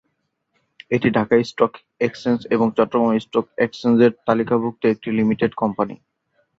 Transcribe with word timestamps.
এটি 0.91 1.07
Dhaka 1.17 1.35
Stock 1.43 1.73
Exchange 2.01 2.39
এবং 2.55 2.67
Chittagong 2.77 3.11
Stock 3.19 3.45
এক্সচেঞ্জের 3.57 4.11
তালিকাভুক্ত 4.27 4.81
একটি 4.85 5.09
লিমিটেড 5.17 5.51
কোম্পানি। 5.61 5.95